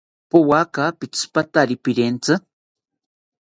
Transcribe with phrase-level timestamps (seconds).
[0.31, 2.33] Powaka pitzipatari pirentzi